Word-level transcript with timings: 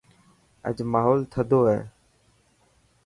اڄ 0.67 0.77
ماحول 0.91 1.19
نندو 1.33 1.59
هي 1.69 1.79